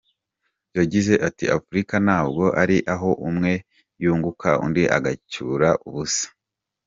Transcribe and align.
Yagize 0.77 1.13
ati 1.27 1.45
“Afurika 1.57 1.95
ntabwo 2.05 2.43
ari 2.61 2.77
aho 2.93 3.09
umwe 3.29 3.51
yunguka 4.01 4.49
undi 4.65 4.83
agacyura 4.97 5.69
ubusa. 5.87 6.25